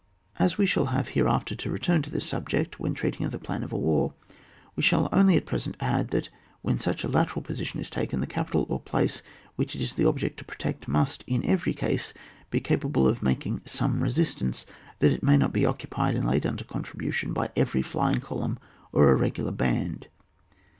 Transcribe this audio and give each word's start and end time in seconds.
As 0.39 0.57
we 0.57 0.65
shall 0.65 0.87
have 0.87 1.09
hereafter 1.09 1.53
to 1.53 1.69
return 1.69 2.01
to 2.01 2.09
this 2.09 2.25
subject 2.25 2.79
when 2.79 2.95
treating 2.95 3.23
of 3.23 3.31
the 3.31 3.37
plan 3.37 3.61
of 3.61 3.71
a 3.71 3.77
war, 3.77 4.15
we 4.75 4.81
shall 4.81 5.07
only 5.11 5.37
at 5.37 5.45
present 5.45 5.77
add 5.79 6.07
that, 6.07 6.29
when 6.63 6.79
such 6.79 7.03
a 7.03 7.07
lateral 7.07 7.43
position 7.43 7.79
is 7.79 7.87
taken, 7.91 8.19
the 8.19 8.25
capital 8.25 8.65
or 8.67 8.79
place 8.79 9.21
which 9.57 9.75
it 9.75 9.81
is 9.81 9.93
the 9.93 10.05
object 10.07 10.37
to 10.39 10.43
protect, 10.43 10.87
must, 10.87 11.23
in 11.27 11.45
every 11.45 11.75
case, 11.75 12.15
be 12.49 12.59
capa 12.59 12.87
ble 12.89 13.07
of 13.07 13.21
making 13.21 13.61
some 13.63 14.01
resistance 14.01 14.65
that 14.97 15.11
it 15.11 15.21
may 15.21 15.37
not 15.37 15.53
be 15.53 15.67
occupied 15.67 16.15
and 16.15 16.25
laid 16.27 16.47
under 16.47 16.63
contribution 16.63 17.31
by 17.31 17.51
every 17.55 17.83
flying 17.83 18.19
column 18.21 18.57
or 18.91 19.11
irregular 19.11 19.51
band. 19.51 20.07